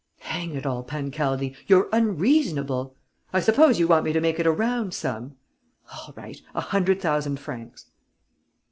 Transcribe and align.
Hang 0.21 0.55
it 0.55 0.65
all, 0.65 0.83
Pancaldi, 0.83 1.55
you're 1.67 1.87
unreasonable!... 1.93 2.95
I 3.31 3.39
suppose 3.39 3.77
you 3.77 3.87
want 3.87 4.03
me 4.03 4.11
to 4.13 4.19
make 4.19 4.39
it 4.39 4.47
a 4.47 4.51
round 4.51 4.95
sum? 4.95 5.37
All 5.93 6.11
right: 6.17 6.41
a 6.55 6.61
hundred 6.61 6.99
thousand 6.99 7.39
francs." 7.39 7.85